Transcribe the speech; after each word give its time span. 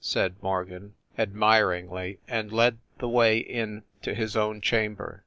said 0.03 0.33
Morgan, 0.41 0.95
admir 1.15 1.85
ingly, 1.87 2.17
and 2.27 2.51
led 2.51 2.75
the 2.97 3.07
way 3.07 3.37
in 3.37 3.83
to 4.01 4.15
his 4.15 4.35
own 4.35 4.59
chamber. 4.59 5.19